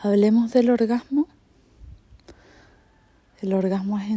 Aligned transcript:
Hablemos 0.00 0.52
del 0.52 0.70
orgasmo. 0.70 1.26
El 3.42 3.52
orgasmo 3.52 3.98
es 3.98 4.08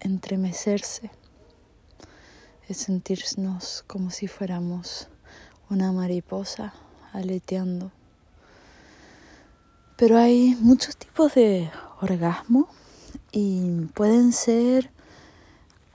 entremecerse, 0.00 1.12
es 2.66 2.76
sentirnos 2.78 3.84
como 3.86 4.10
si 4.10 4.26
fuéramos 4.26 5.06
una 5.70 5.92
mariposa 5.92 6.74
aleteando. 7.12 7.92
Pero 9.96 10.18
hay 10.18 10.56
muchos 10.58 10.96
tipos 10.96 11.32
de 11.34 11.70
orgasmo 12.00 12.66
y 13.30 13.82
pueden 13.94 14.32
ser 14.32 14.90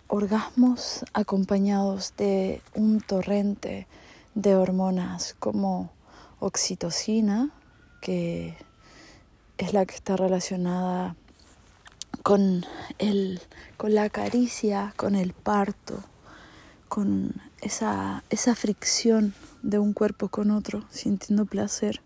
orgasmos 0.08 1.04
acompañados 1.12 2.14
de 2.16 2.62
un 2.74 3.02
torrente 3.02 3.86
de 4.34 4.56
hormonas 4.56 5.36
como 5.40 5.92
oxitocina, 6.40 7.50
que 8.00 8.56
es 9.60 9.74
la 9.74 9.86
que 9.86 9.94
está 9.94 10.16
relacionada 10.16 11.16
con, 12.24 12.66
el, 12.98 13.42
con 13.76 13.94
la 13.94 14.10
caricia, 14.10 14.94
con 14.96 15.16
el 15.16 15.34
parto, 15.34 16.02
con 16.88 17.34
esa, 17.62 18.24
esa 18.30 18.56
fricción 18.56 19.34
de 19.62 19.78
un 19.78 19.92
cuerpo 19.92 20.30
con 20.30 20.50
otro, 20.50 20.86
sintiendo 20.90 21.46
placer. 21.46 22.02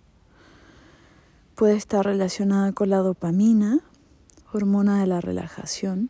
Puede 1.54 1.76
estar 1.76 2.04
relacionada 2.04 2.72
con 2.72 2.90
la 2.90 2.98
dopamina, 2.98 3.80
hormona 4.52 5.00
de 5.00 5.08
la 5.08 5.22
relajación, 5.22 6.10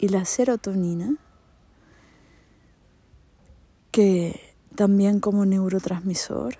y 0.00 0.08
la 0.08 0.24
serotonina, 0.24 1.14
que 3.92 4.40
también 4.74 5.20
como 5.20 5.46
neurotransmisor 5.46 6.56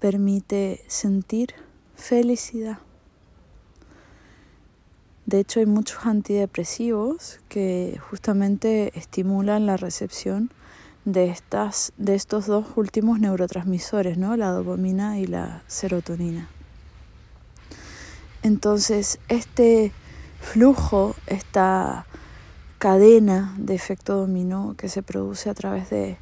permite 0.00 0.82
sentir 0.86 1.54
felicidad. 1.98 2.78
De 5.26 5.40
hecho, 5.40 5.60
hay 5.60 5.66
muchos 5.66 6.06
antidepresivos 6.06 7.40
que 7.50 8.00
justamente 8.08 8.98
estimulan 8.98 9.66
la 9.66 9.76
recepción 9.76 10.50
de, 11.04 11.26
estas, 11.26 11.92
de 11.98 12.14
estos 12.14 12.46
dos 12.46 12.64
últimos 12.76 13.20
neurotransmisores, 13.20 14.16
¿no? 14.16 14.36
la 14.36 14.52
dopamina 14.52 15.18
y 15.18 15.26
la 15.26 15.62
serotonina. 15.66 16.48
Entonces, 18.42 19.18
este 19.28 19.92
flujo, 20.40 21.14
esta 21.26 22.06
cadena 22.78 23.54
de 23.58 23.74
efecto 23.74 24.16
dominó 24.16 24.76
que 24.78 24.88
se 24.88 25.02
produce 25.02 25.50
a 25.50 25.54
través 25.54 25.90
de 25.90 26.16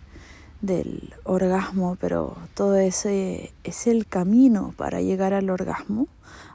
del 0.61 1.15
orgasmo, 1.25 1.97
pero 2.01 2.37
todo 2.55 2.77
ese 2.77 3.53
es 3.65 3.87
el 3.87 4.07
camino 4.07 4.75
para 4.77 5.01
llegar 5.01 5.33
al 5.35 5.51
orgasmo 5.51 6.09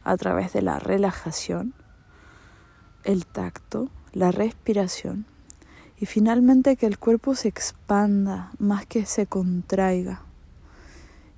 a 0.03 0.17
través 0.17 0.53
de 0.53 0.61
la 0.61 0.79
relajación, 0.79 1.73
el 3.03 3.25
tacto, 3.25 3.89
la 4.13 4.31
respiración 4.31 5.25
y 6.01 6.07
finalmente 6.07 6.77
que 6.77 6.87
el 6.87 6.97
cuerpo 6.97 7.35
se 7.35 7.47
expanda 7.47 8.51
más 8.57 8.87
que 8.87 9.05
se 9.05 9.27
contraiga. 9.27 10.23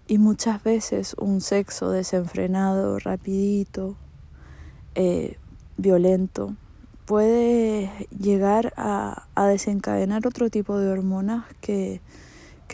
Y 0.07 0.19
muchas 0.19 0.63
veces 0.63 1.15
un 1.19 1.41
sexo 1.41 1.91
desenfrenado, 1.91 2.97
rapidito, 2.97 3.97
eh, 4.95 5.37
violento, 5.75 6.55
puede 7.05 8.07
llegar 8.17 8.73
a, 8.77 9.27
a 9.35 9.47
desencadenar 9.47 10.25
otro 10.25 10.49
tipo 10.49 10.77
de 10.77 10.89
hormonas 10.89 11.43
que 11.59 11.99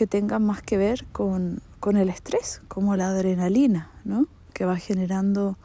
que 0.00 0.06
tengan 0.06 0.42
más 0.42 0.62
que 0.62 0.78
ver 0.78 1.04
con, 1.12 1.60
con 1.78 1.98
el 1.98 2.08
estrés, 2.08 2.62
como 2.68 2.96
la 2.96 3.08
adrenalina, 3.08 3.90
¿no? 4.06 4.28
que 4.54 4.64
va 4.64 4.78
generando 4.78 5.58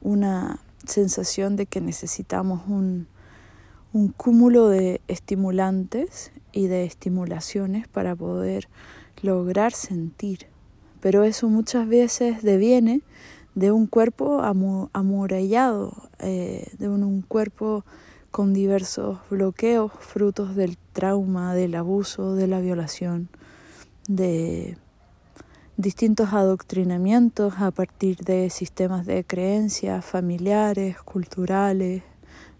una 0.00 0.60
sensación 0.86 1.56
de 1.56 1.66
que 1.66 1.80
necesitamos 1.80 2.62
un, 2.68 3.08
un 3.92 4.06
cúmulo 4.06 4.68
de 4.68 5.00
estimulantes 5.08 6.30
y 6.52 6.68
de 6.68 6.84
estimulaciones 6.84 7.88
para 7.88 8.14
poder 8.14 8.68
lograr 9.20 9.72
sentir. 9.72 10.46
Pero 11.00 11.24
eso 11.24 11.48
muchas 11.48 11.88
veces 11.88 12.44
deviene 12.44 13.00
de 13.56 13.72
un 13.72 13.88
cuerpo 13.88 14.42
amurallado, 14.92 15.92
eh, 16.20 16.68
de 16.78 16.88
un, 16.88 17.22
cuerpo 17.22 17.84
con 18.30 18.54
diversos 18.54 19.18
bloqueos, 19.28 19.90
frutos 19.98 20.54
del 20.54 20.78
trauma, 20.92 21.52
del 21.52 21.74
abuso, 21.74 22.36
de 22.36 22.46
la 22.46 22.60
violación 22.60 23.28
de 24.08 24.76
distintos 25.76 26.32
adoctrinamientos 26.32 27.54
a 27.58 27.70
partir 27.70 28.18
de 28.18 28.50
sistemas 28.50 29.06
de 29.06 29.24
creencias 29.24 30.04
familiares, 30.04 31.00
culturales, 31.02 32.02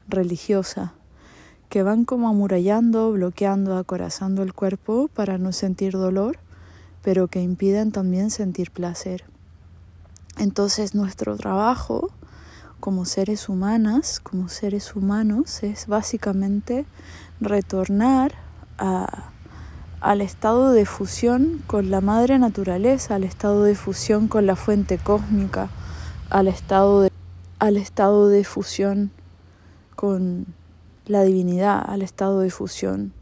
religiosas, 0.08 0.92
que 1.68 1.82
van 1.82 2.04
como 2.04 2.28
amurallando, 2.28 3.12
bloqueando, 3.12 3.76
acorazando 3.76 4.42
el 4.42 4.54
cuerpo 4.54 5.08
para 5.08 5.38
no 5.38 5.52
sentir 5.52 5.92
dolor, 5.92 6.38
pero 7.02 7.28
que 7.28 7.42
impiden 7.42 7.92
también 7.92 8.30
sentir 8.30 8.70
placer. 8.70 9.24
Entonces 10.38 10.94
nuestro 10.94 11.36
trabajo 11.36 12.10
como 12.80 13.04
seres 13.04 13.48
humanas, 13.48 14.18
como 14.18 14.48
seres 14.48 14.96
humanos, 14.96 15.62
es 15.62 15.86
básicamente 15.86 16.84
retornar 17.40 18.34
a 18.76 19.31
al 20.02 20.20
estado 20.20 20.72
de 20.72 20.84
fusión 20.84 21.62
con 21.68 21.90
la 21.90 22.00
madre 22.00 22.36
naturaleza, 22.40 23.14
al 23.14 23.22
estado 23.22 23.62
de 23.62 23.76
fusión 23.76 24.26
con 24.26 24.46
la 24.46 24.56
fuente 24.56 24.98
cósmica, 24.98 25.70
al 26.28 26.48
estado 26.48 27.02
de, 27.02 27.12
al 27.60 27.76
estado 27.76 28.28
de 28.28 28.42
fusión 28.42 29.12
con 29.94 30.46
la 31.06 31.22
divinidad, 31.22 31.84
al 31.88 32.02
estado 32.02 32.40
de 32.40 32.50
fusión. 32.50 33.12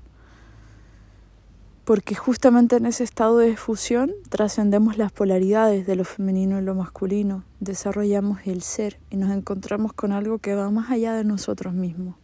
Porque 1.84 2.14
justamente 2.14 2.76
en 2.76 2.86
ese 2.86 3.04
estado 3.04 3.36
de 3.36 3.58
fusión 3.58 4.12
trascendemos 4.30 4.97
las 4.97 5.12
polaridades 5.12 5.86
de 5.86 5.97
lo 5.97 6.04
femenino 6.04 6.58
y 6.58 6.62
lo 6.62 6.74
masculino, 6.74 7.44
desarrollamos 7.58 8.38
el 8.47 8.62
ser 8.62 8.98
y 9.10 9.18
nos 9.18 9.30
encontramos 9.32 9.92
con 9.92 10.12
algo 10.12 10.38
que 10.38 10.54
va 10.54 10.70
más 10.70 10.91
allá 10.91 11.12
de 11.12 11.24
nosotros 11.24 11.74
mismos. 11.74 12.19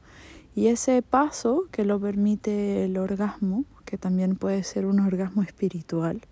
Y 0.56 0.68
ese 0.68 1.02
paso 1.02 1.68
que 1.70 1.84
lo 1.84 2.00
permite 2.00 2.86
el 2.86 2.96
orgasmo, 2.96 3.66
que 3.84 3.98
también 3.98 4.36
puede 4.36 4.64
ser 4.64 4.86
un 4.86 5.00
orgasmo 5.00 5.42
espiritual, 5.42 6.22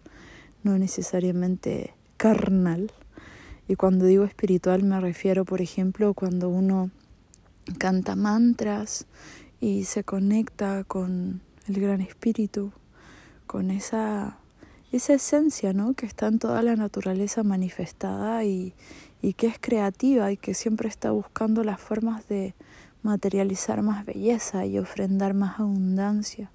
no 0.63 0.79
necesariamente 0.79 1.93
carnal. 2.17 2.91
Y 3.69 3.77
cuando 3.77 4.07
digo 4.07 4.25
espiritual 4.25 4.83
me 4.83 4.99
refiero, 4.99 5.45
por 5.45 5.61
ejemplo, 5.61 6.15
cuando 6.15 6.49
uno 6.49 6.91
canta 7.77 8.17
mantras 8.17 9.07
y 9.61 9.85
se 9.85 10.05
conecta 10.05 10.85
con 10.85 11.43
el 11.69 11.79
gran 11.79 12.01
espíritu, 12.01 12.73
con 13.47 13.71
esa, 13.71 14.39
esa 14.91 15.13
esencia 15.13 15.75
¿no? 15.75 15.93
que 15.93 16.07
está 16.07 16.29
en 16.29 16.39
toda 16.39 16.63
la 16.63 16.77
naturaleza 16.77 17.43
manifestada 17.43 18.43
y, 18.45 18.73
y 19.21 19.35
que 19.35 19.49
es 19.49 19.59
creativa 19.61 20.33
y 20.33 20.39
que 20.39 20.55
siempre 20.55 20.89
está 20.89 21.11
buscando 21.11 21.63
las 21.63 21.79
formas 21.79 22.27
de 22.27 22.55
materializar 23.05 23.83
más 23.83 24.05
belleza 24.05 24.67
y 24.67 24.79
ofrendar 24.79 25.35
más 25.35 25.61
abundancia. 25.61 26.51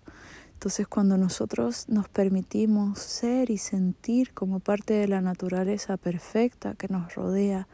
Entonces 0.53 0.87
cuando 0.87 1.17
nosotros 1.17 1.87
nos 1.87 2.09
permitimos 2.09 2.99
ser 2.99 3.49
y 3.49 3.57
sentir 3.57 4.33
como 4.33 4.59
parte 4.59 4.93
de 4.93 5.07
la 5.07 5.21
naturaleza 5.21 5.95
perfecta 5.95 6.73
que 6.73 6.89
nos 6.89 7.15
rodea 7.15 7.67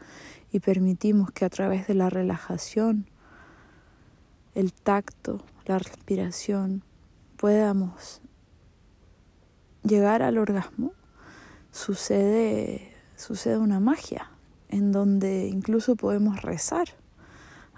y 0.52 0.60
permitimos 0.60 1.32
que 1.32 1.44
a 1.44 1.50
través 1.50 1.88
de 1.88 1.94
la 1.94 2.10
relajación, 2.10 3.06
el 4.54 4.72
tacto, 4.72 5.42
la 5.64 5.78
respiración, 5.78 6.84
podamos 7.36 8.20
llegar 9.82 10.22
al 10.22 10.38
orgasmo, 10.38 10.92
sucede, 11.72 12.92
sucede 13.16 13.58
una 13.58 13.80
magia 13.80 14.30
en 14.68 14.92
donde 14.92 15.48
incluso 15.48 15.96
podemos 15.96 16.42
rezar, 16.42 16.88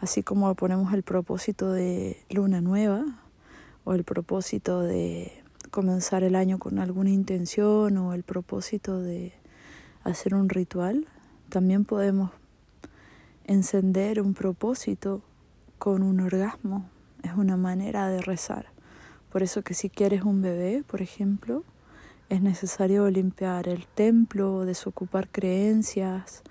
así 0.01 0.23
como 0.23 0.55
ponemos 0.55 0.93
el 0.93 1.03
propósito 1.03 1.73
de 1.73 2.23
luna 2.31 2.61
nueva, 2.61 3.05
o 3.85 3.95
el 3.95 4.05
propósito 4.05 4.83
de 4.83 5.33
comenzar 5.71 6.23
el 6.23 6.35
año 6.35 6.59
con 6.59 6.79
alguna 6.79 7.11
intención 7.11 7.97
o 7.97 8.13
el 8.13 8.23
propósito 8.23 9.01
de 9.01 9.33
hacer 10.05 10.35
un 10.35 10.49
ritual, 10.49 11.07
también 11.49 11.85
podemos 11.85 12.31
encender 13.45 14.21
un 14.21 14.35
propósito 14.35 15.23
con 15.79 16.03
un 16.03 16.21
orgasmo. 16.21 16.89
Es 17.23 17.33
una 17.35 17.57
manera 17.57 18.09
de 18.09 18.21
rezar. 18.21 18.67
Por 19.33 19.43
eso 19.43 19.63
que 19.63 19.75
si 19.75 19.89
quieres 19.89 20.23
un 20.23 20.43
bebé, 20.43 20.85
por 20.87 21.01
ejemplo, 21.01 21.65
es 22.29 22.43
necesario 22.43 23.09
limpiar 23.11 23.69
el 23.69 23.87
templo, 23.87 24.67
desocupar 24.67 25.29
creencias 25.29 26.43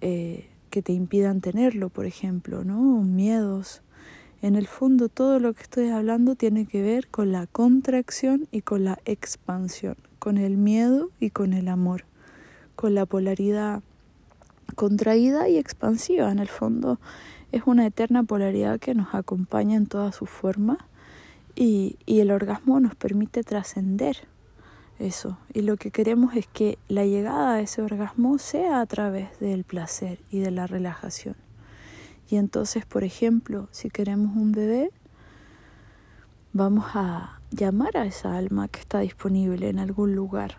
eh, 0.00 0.48
que 0.78 0.82
te 0.82 0.92
impidan 0.92 1.40
tenerlo, 1.40 1.88
por 1.88 2.06
ejemplo, 2.06 2.62
¿no? 2.62 3.02
Miedos, 3.02 3.82
en 4.42 4.54
el 4.54 4.68
fondo 4.68 5.08
todo 5.08 5.40
lo 5.40 5.52
que 5.52 5.62
estoy 5.62 5.88
hablando 5.88 6.36
tiene 6.36 6.66
que 6.66 6.82
ver 6.82 7.08
con 7.08 7.32
la 7.32 7.48
contracción 7.48 8.46
y 8.52 8.60
con 8.60 8.84
la 8.84 9.00
expansión, 9.04 9.96
con 10.20 10.38
el 10.38 10.56
miedo 10.56 11.10
y 11.18 11.30
con 11.30 11.52
el 11.52 11.66
amor, 11.66 12.04
con 12.76 12.94
la 12.94 13.06
polaridad 13.06 13.82
contraída 14.76 15.48
y 15.48 15.58
expansiva 15.58 16.30
en 16.30 16.38
el 16.38 16.46
fondo. 16.46 17.00
Es 17.50 17.62
una 17.66 17.84
eterna 17.84 18.22
polaridad 18.22 18.78
que 18.78 18.94
nos 18.94 19.16
acompaña 19.16 19.76
en 19.76 19.88
toda 19.88 20.12
su 20.12 20.26
forma 20.26 20.86
y, 21.56 21.96
y 22.06 22.20
el 22.20 22.30
orgasmo 22.30 22.78
nos 22.78 22.94
permite 22.94 23.42
trascender 23.42 24.28
eso. 24.98 25.38
Y 25.52 25.62
lo 25.62 25.76
que 25.76 25.90
queremos 25.90 26.34
es 26.36 26.46
que 26.46 26.78
la 26.88 27.04
llegada 27.04 27.54
a 27.54 27.60
ese 27.60 27.82
orgasmo 27.82 28.38
sea 28.38 28.80
a 28.80 28.86
través 28.86 29.38
del 29.40 29.64
placer 29.64 30.20
y 30.30 30.40
de 30.40 30.50
la 30.50 30.66
relajación. 30.66 31.36
Y 32.28 32.36
entonces, 32.36 32.84
por 32.84 33.04
ejemplo, 33.04 33.68
si 33.70 33.90
queremos 33.90 34.36
un 34.36 34.52
bebé, 34.52 34.90
vamos 36.52 36.84
a 36.94 37.40
llamar 37.50 37.96
a 37.96 38.04
esa 38.04 38.36
alma 38.36 38.68
que 38.68 38.80
está 38.80 39.00
disponible 39.00 39.68
en 39.68 39.78
algún 39.78 40.14
lugar 40.14 40.58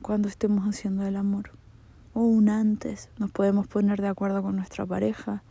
cuando 0.00 0.28
estemos 0.28 0.64
haciendo 0.64 1.06
el 1.06 1.16
amor. 1.16 1.50
O 2.14 2.20
un 2.22 2.48
antes, 2.48 3.10
nos 3.18 3.30
podemos 3.30 3.66
poner 3.66 4.00
de 4.00 4.08
acuerdo 4.08 4.42
con 4.42 4.56
nuestra 4.56 4.86
pareja, 4.86 5.42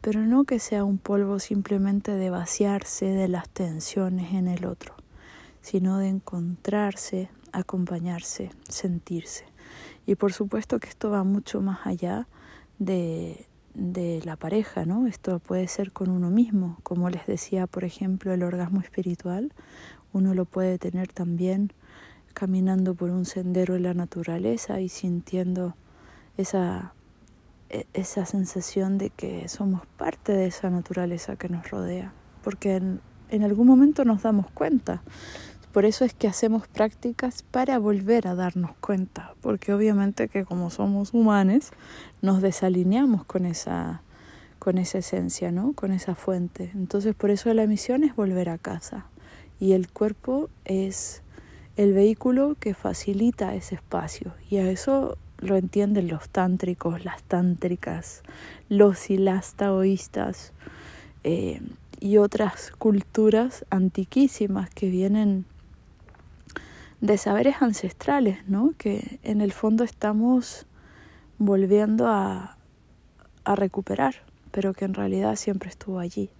pero 0.00 0.20
no 0.20 0.44
que 0.44 0.58
sea 0.58 0.84
un 0.84 0.98
polvo 0.98 1.38
simplemente 1.38 2.12
de 2.12 2.30
vaciarse 2.30 3.06
de 3.06 3.28
las 3.28 3.48
tensiones 3.50 4.32
en 4.32 4.48
el 4.48 4.64
otro 4.64 4.97
sino 5.68 5.98
de 5.98 6.08
encontrarse, 6.08 7.28
acompañarse, 7.52 8.50
sentirse. 8.70 9.44
Y 10.06 10.14
por 10.14 10.32
supuesto 10.32 10.78
que 10.78 10.88
esto 10.88 11.10
va 11.10 11.24
mucho 11.24 11.60
más 11.60 11.86
allá 11.86 12.26
de, 12.78 13.46
de 13.74 14.22
la 14.24 14.36
pareja, 14.36 14.86
¿no? 14.86 15.06
Esto 15.06 15.40
puede 15.40 15.68
ser 15.68 15.92
con 15.92 16.08
uno 16.08 16.30
mismo, 16.30 16.78
como 16.84 17.10
les 17.10 17.26
decía, 17.26 17.66
por 17.66 17.84
ejemplo, 17.84 18.32
el 18.32 18.44
orgasmo 18.44 18.80
espiritual, 18.80 19.52
uno 20.14 20.32
lo 20.32 20.46
puede 20.46 20.78
tener 20.78 21.12
también 21.12 21.74
caminando 22.32 22.94
por 22.94 23.10
un 23.10 23.26
sendero 23.26 23.76
en 23.76 23.82
la 23.82 23.92
naturaleza 23.92 24.80
y 24.80 24.88
sintiendo 24.88 25.76
esa, 26.38 26.94
e, 27.68 27.84
esa 27.92 28.24
sensación 28.24 28.96
de 28.96 29.10
que 29.10 29.50
somos 29.50 29.86
parte 29.98 30.32
de 30.32 30.46
esa 30.46 30.70
naturaleza 30.70 31.36
que 31.36 31.50
nos 31.50 31.70
rodea, 31.70 32.14
porque 32.42 32.76
en, 32.76 33.02
en 33.30 33.42
algún 33.42 33.66
momento 33.66 34.06
nos 34.06 34.22
damos 34.22 34.50
cuenta 34.50 35.02
por 35.72 35.84
eso 35.84 36.04
es 36.04 36.14
que 36.14 36.28
hacemos 36.28 36.66
prácticas 36.68 37.42
para 37.42 37.78
volver 37.78 38.26
a 38.26 38.34
darnos 38.34 38.72
cuenta, 38.80 39.34
porque 39.40 39.72
obviamente 39.72 40.28
que 40.28 40.44
como 40.44 40.70
somos 40.70 41.14
humanos 41.14 41.70
nos 42.22 42.42
desalineamos 42.42 43.24
con 43.24 43.46
esa 43.46 44.02
con 44.58 44.76
esa 44.76 44.98
esencia, 44.98 45.52
¿no? 45.52 45.72
Con 45.72 45.92
esa 45.92 46.14
fuente. 46.16 46.72
Entonces, 46.74 47.14
por 47.14 47.30
eso 47.30 47.52
la 47.54 47.66
misión 47.66 48.02
es 48.02 48.16
volver 48.16 48.48
a 48.48 48.58
casa 48.58 49.06
y 49.60 49.72
el 49.72 49.90
cuerpo 49.90 50.50
es 50.64 51.22
el 51.76 51.92
vehículo 51.92 52.56
que 52.58 52.74
facilita 52.74 53.54
ese 53.54 53.76
espacio 53.76 54.34
y 54.50 54.56
a 54.56 54.68
eso 54.68 55.16
lo 55.38 55.56
entienden 55.56 56.08
los 56.08 56.28
tántricos, 56.28 57.04
las 57.04 57.22
tántricas, 57.22 58.22
los 58.68 59.10
y 59.10 59.16
las 59.16 59.54
taoístas 59.54 60.52
eh, 61.22 61.60
y 62.00 62.16
otras 62.16 62.72
culturas 62.78 63.64
antiquísimas 63.70 64.70
que 64.70 64.90
vienen 64.90 65.44
de 67.00 67.18
saberes 67.18 67.56
ancestrales, 67.60 68.46
¿no? 68.48 68.72
Que 68.76 69.20
en 69.22 69.40
el 69.40 69.52
fondo 69.52 69.84
estamos 69.84 70.66
volviendo 71.38 72.08
a, 72.08 72.58
a 73.44 73.54
recuperar, 73.54 74.16
pero 74.50 74.74
que 74.74 74.84
en 74.84 74.94
realidad 74.94 75.36
siempre 75.36 75.70
estuvo 75.70 75.98
allí. 75.98 76.30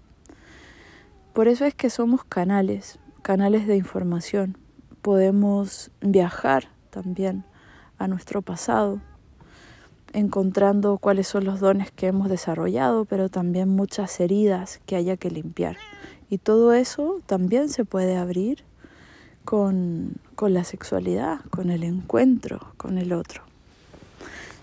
Por 1.33 1.47
eso 1.47 1.65
es 1.65 1.75
que 1.75 1.91
somos 1.91 2.25
canales, 2.25 2.99
canales 3.23 3.67
de 3.67 3.77
información. 3.77 4.57
Podemos 5.03 5.91
viajar 6.01 6.69
también 6.91 7.45
a 7.99 8.09
nuestro 8.09 8.43
pasado, 8.43 9.01
encontrando 10.13 10.99
cuáles 10.99 11.29
son 11.29 11.45
los 11.45 11.61
dones 11.61 11.93
que 11.93 12.09
hemos 12.09 12.29
desarrollado, 12.29 13.05
pero 13.05 13.29
también 13.29 13.69
muchas 13.69 14.19
heridas 14.21 14.81
que 14.87 14.97
haya 14.97 15.17
que 15.17 15.31
limpiar. 15.31 15.77
Y 16.29 16.39
todo 16.39 16.73
eso 16.73 17.21
también 17.27 17.69
se 17.69 17.85
puede 17.85 18.17
abrir 18.17 18.65
con, 19.49 20.17
con 20.35 20.53
la 20.53 20.63
sexualidad, 20.63 21.41
con 21.49 21.71
el 21.71 21.83
encuentro 21.83 22.75
con 22.77 22.99
el 22.99 23.15
otro. 23.15 23.45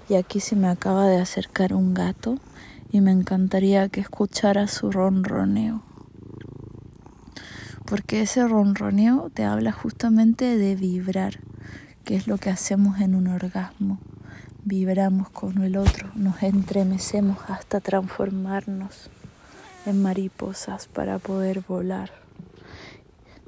Y 0.07 0.13
aquí 0.13 0.39
se 0.39 0.55
me 0.55 0.67
acaba 0.67 1.07
de 1.07 1.19
acercar 1.19 1.73
un 1.73 1.95
gato 1.95 2.37
y 2.91 3.01
me 3.01 3.11
encantaría 3.11 3.89
que 3.89 3.99
escuchara 3.99 4.67
su 4.67 4.91
ronroneo. 4.91 5.81
Porque 7.87 8.21
ese 8.21 8.47
ronroneo 8.47 9.31
te 9.33 9.43
habla 9.43 9.71
justamente 9.71 10.55
de 10.55 10.75
vibrar, 10.75 11.39
que 12.03 12.15
es 12.15 12.27
lo 12.27 12.37
que 12.37 12.51
hacemos 12.51 12.99
en 12.99 13.15
un 13.15 13.25
orgasmo. 13.25 13.97
Vibramos 14.65 15.31
con 15.31 15.63
el 15.63 15.77
otro, 15.77 16.11
nos 16.13 16.43
entremecemos 16.43 17.39
hasta 17.47 17.79
transformarnos 17.79 19.09
en 19.87 20.03
mariposas 20.03 20.85
para 20.85 21.17
poder 21.17 21.61
volar. 21.67 22.11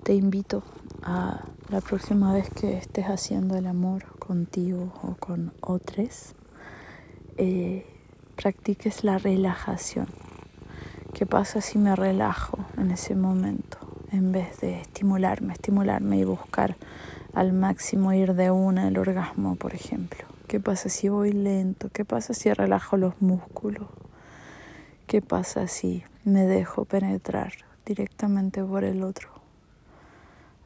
Te 0.01 0.15
invito 0.15 0.63
la 1.07 1.81
próxima 1.81 2.33
vez 2.33 2.49
que 2.49 2.77
estés 2.77 3.05
haciendo 3.05 3.55
el 3.55 3.67
amor 3.67 4.17
contigo 4.19 4.91
o 5.03 5.15
con 5.15 5.53
otros, 5.61 6.35
eh, 7.37 7.85
practiques 8.35 9.05
la 9.05 9.17
relajación. 9.17 10.07
¿Qué 11.13 11.25
pasa 11.25 11.61
si 11.61 11.77
me 11.77 11.95
relajo 11.95 12.59
en 12.77 12.91
ese 12.91 13.15
momento? 13.15 13.77
En 14.11 14.33
vez 14.33 14.59
de 14.59 14.81
estimularme, 14.81 15.53
estimularme 15.53 16.17
y 16.17 16.25
buscar 16.25 16.75
al 17.33 17.53
máximo 17.53 18.11
ir 18.11 18.33
de 18.33 18.51
una 18.51 18.89
el 18.89 18.97
orgasmo, 18.97 19.55
por 19.55 19.73
ejemplo. 19.73 20.25
¿Qué 20.47 20.59
pasa 20.59 20.89
si 20.89 21.07
voy 21.07 21.31
lento? 21.31 21.89
¿Qué 21.89 22.03
pasa 22.03 22.33
si 22.33 22.51
relajo 22.51 22.97
los 22.97 23.21
músculos? 23.21 23.87
¿Qué 25.07 25.21
pasa 25.21 25.67
si 25.67 26.03
me 26.25 26.45
dejo 26.45 26.83
penetrar 26.83 27.53
directamente 27.85 28.61
por 28.61 28.83
el 28.83 29.03
otro? 29.03 29.36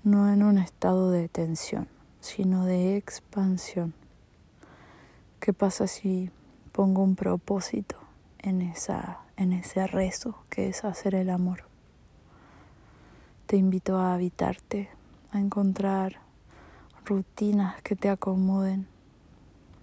No 0.03 0.33
en 0.33 0.41
un 0.41 0.57
estado 0.57 1.11
de 1.11 1.29
tensión, 1.29 1.87
sino 2.21 2.65
de 2.65 2.97
expansión. 2.97 3.93
¿Qué 5.39 5.53
pasa 5.53 5.85
si 5.85 6.31
pongo 6.71 7.03
un 7.03 7.15
propósito 7.15 7.97
en, 8.39 8.63
esa, 8.63 9.19
en 9.37 9.53
ese 9.53 9.85
rezo 9.85 10.43
que 10.49 10.69
es 10.69 10.83
hacer 10.85 11.13
el 11.13 11.29
amor? 11.29 11.65
Te 13.45 13.57
invito 13.57 13.97
a 13.97 14.15
habitarte, 14.15 14.89
a 15.31 15.39
encontrar 15.39 16.21
rutinas 17.05 17.79
que 17.83 17.95
te 17.95 18.09
acomoden 18.09 18.87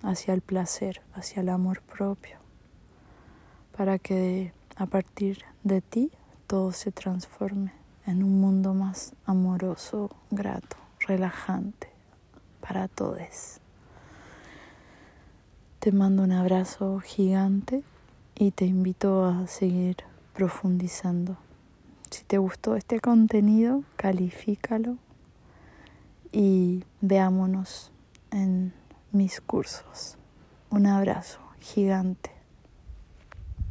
hacia 0.02 0.34
el 0.34 0.40
placer, 0.40 1.00
hacia 1.14 1.42
el 1.42 1.48
amor 1.48 1.80
propio, 1.82 2.38
para 3.76 4.00
que 4.00 4.52
a 4.74 4.86
partir 4.86 5.44
de 5.62 5.80
ti 5.80 6.10
todo 6.48 6.72
se 6.72 6.90
transforme 6.90 7.77
en 8.08 8.24
un 8.24 8.40
mundo 8.40 8.72
más 8.72 9.12
amoroso, 9.26 10.10
grato, 10.30 10.78
relajante 11.00 11.90
para 12.66 12.88
todos. 12.88 13.60
Te 15.78 15.92
mando 15.92 16.22
un 16.22 16.32
abrazo 16.32 17.00
gigante 17.00 17.84
y 18.34 18.52
te 18.52 18.64
invito 18.64 19.26
a 19.26 19.46
seguir 19.46 19.98
profundizando. 20.32 21.36
Si 22.10 22.24
te 22.24 22.38
gustó 22.38 22.76
este 22.76 22.98
contenido, 22.98 23.84
califícalo 23.96 24.96
y 26.32 26.84
veámonos 27.02 27.92
en 28.30 28.72
mis 29.12 29.42
cursos. 29.42 30.16
Un 30.70 30.86
abrazo 30.86 31.40
gigante. 31.60 32.37